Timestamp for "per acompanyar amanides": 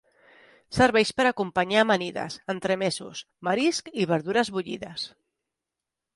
1.19-2.39